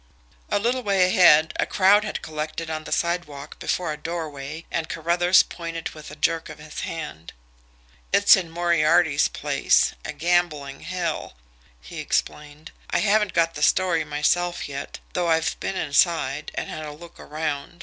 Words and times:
A 0.49 0.57
little 0.57 0.81
way 0.81 1.05
ahead, 1.05 1.53
a 1.59 1.67
crowd 1.67 2.03
had 2.03 2.23
collected 2.23 2.71
on 2.71 2.85
the 2.85 2.91
sidewalk 2.91 3.59
before 3.59 3.93
a 3.93 3.97
doorway, 3.97 4.65
and 4.71 4.89
Carruthers 4.89 5.43
pointed 5.43 5.89
with 5.89 6.09
a 6.09 6.15
jerk 6.15 6.49
of 6.49 6.57
his 6.57 6.79
hand. 6.79 7.33
"It's 8.11 8.35
in 8.35 8.49
Moriarty's 8.49 9.27
place 9.27 9.93
a 10.03 10.11
gambling 10.11 10.79
hell," 10.79 11.35
he 11.79 11.99
explained. 11.99 12.71
"I 12.89 12.97
haven't 12.97 13.33
got 13.35 13.53
the 13.53 13.61
story 13.61 14.03
myself 14.03 14.67
yet, 14.67 14.97
though 15.13 15.27
I've 15.27 15.55
been 15.59 15.75
inside, 15.75 16.49
and 16.55 16.67
had 16.67 16.83
a 16.87 16.91
look 16.93 17.19
around. 17.19 17.79